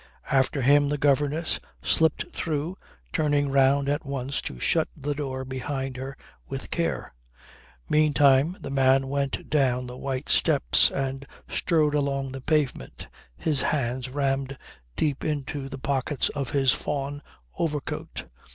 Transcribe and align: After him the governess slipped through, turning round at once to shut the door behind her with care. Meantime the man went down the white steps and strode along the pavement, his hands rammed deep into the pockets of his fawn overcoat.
After 0.31 0.63
him 0.63 0.89
the 0.89 0.97
governess 0.97 1.59
slipped 1.83 2.25
through, 2.31 2.75
turning 3.13 3.51
round 3.51 3.87
at 3.87 4.03
once 4.03 4.41
to 4.41 4.59
shut 4.59 4.87
the 4.97 5.13
door 5.13 5.45
behind 5.45 5.95
her 5.97 6.17
with 6.47 6.71
care. 6.71 7.13
Meantime 7.87 8.57
the 8.59 8.71
man 8.71 9.09
went 9.09 9.47
down 9.47 9.85
the 9.85 9.99
white 9.99 10.27
steps 10.27 10.89
and 10.89 11.23
strode 11.47 11.93
along 11.93 12.31
the 12.31 12.41
pavement, 12.41 13.09
his 13.37 13.61
hands 13.61 14.09
rammed 14.09 14.57
deep 14.95 15.23
into 15.23 15.69
the 15.69 15.77
pockets 15.77 16.29
of 16.29 16.49
his 16.49 16.71
fawn 16.71 17.21
overcoat. 17.59 18.25